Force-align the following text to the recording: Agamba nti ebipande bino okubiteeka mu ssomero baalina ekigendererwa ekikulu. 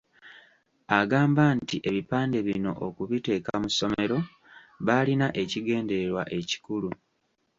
Agamba 0.99 1.43
nti 1.57 1.77
ebipande 1.89 2.37
bino 2.47 2.71
okubiteeka 2.87 3.51
mu 3.61 3.69
ssomero 3.73 4.17
baalina 4.85 5.27
ekigendererwa 5.41 6.23
ekikulu. 6.39 6.89